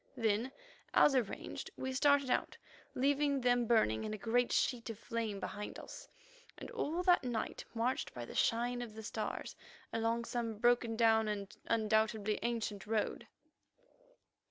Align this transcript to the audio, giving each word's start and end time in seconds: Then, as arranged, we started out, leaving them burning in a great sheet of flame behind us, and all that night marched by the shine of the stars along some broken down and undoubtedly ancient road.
Then, 0.17 0.51
as 0.95 1.13
arranged, 1.13 1.69
we 1.77 1.93
started 1.93 2.31
out, 2.31 2.57
leaving 2.95 3.39
them 3.41 3.67
burning 3.67 4.03
in 4.03 4.15
a 4.15 4.17
great 4.17 4.51
sheet 4.51 4.89
of 4.89 4.97
flame 4.97 5.39
behind 5.39 5.77
us, 5.77 6.09
and 6.57 6.71
all 6.71 7.03
that 7.03 7.23
night 7.23 7.65
marched 7.75 8.11
by 8.15 8.25
the 8.25 8.33
shine 8.33 8.81
of 8.81 8.95
the 8.95 9.03
stars 9.03 9.55
along 9.93 10.25
some 10.25 10.57
broken 10.57 10.95
down 10.95 11.27
and 11.27 11.55
undoubtedly 11.67 12.39
ancient 12.41 12.87
road. 12.87 13.27